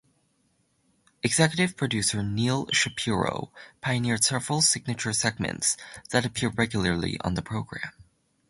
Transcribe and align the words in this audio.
Executive 1.21 1.77
producer 1.77 2.23
Neal 2.23 2.67
Shapiro 2.71 3.51
pioneered 3.81 4.23
several 4.23 4.63
"signature 4.63 5.13
segments" 5.13 5.77
that 6.09 6.25
appeared 6.25 6.57
regularly 6.57 7.19
on 7.21 7.35
the 7.35 7.43
program. 7.43 7.91